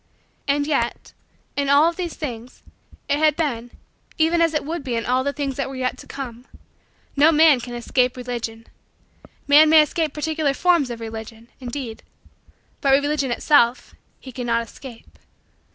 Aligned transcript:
And 0.47 0.65
yet, 0.65 1.13
in 1.55 1.69
all 1.69 1.87
of 1.87 1.95
these 1.95 2.15
things 2.15 2.63
it 3.07 3.19
had 3.19 3.35
been 3.35 3.69
even 4.17 4.41
as 4.41 4.55
it 4.55 4.65
would 4.65 4.83
be 4.83 4.95
in 4.95 5.05
all 5.05 5.23
the 5.23 5.31
things 5.31 5.57
that 5.57 5.69
were 5.69 5.75
yet 5.75 5.95
to 5.99 6.07
come. 6.07 6.47
No 7.15 7.31
man 7.31 7.59
can 7.59 7.75
escape 7.75 8.17
Religion. 8.17 8.65
Man 9.47 9.69
may 9.69 9.83
escape 9.83 10.11
particular 10.11 10.55
forms 10.55 10.89
of 10.89 11.01
Religion, 11.01 11.49
indeed, 11.59 12.01
but 12.81 12.93
Religion 12.93 13.29
itself 13.29 13.93
he 14.19 14.31
cannot 14.31 14.63
escape. 14.67 15.19